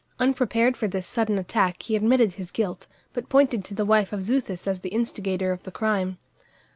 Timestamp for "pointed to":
3.29-3.75